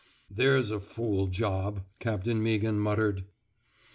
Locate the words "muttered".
2.79-3.23